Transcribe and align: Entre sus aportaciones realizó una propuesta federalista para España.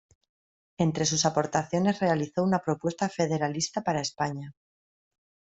Entre 0.79 1.05
sus 1.05 1.27
aportaciones 1.27 1.99
realizó 1.99 2.41
una 2.43 2.57
propuesta 2.63 3.07
federalista 3.07 3.83
para 3.83 4.01
España. 4.01 4.55